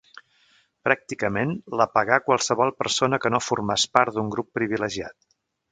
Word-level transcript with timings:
Pràcticament 0.87 1.51
la 1.81 1.87
pagà 1.99 2.19
qualsevol 2.31 2.75
persona 2.81 3.23
que 3.27 3.33
no 3.35 3.45
formàs 3.51 3.87
part 3.99 4.19
d'un 4.19 4.37
grup 4.37 4.53
privilegiat. 4.61 5.21